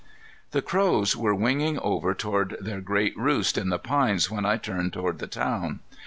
[0.49, 4.93] The crows were winging over toward their great roost in the pines when I turned
[4.93, 5.81] toward the town.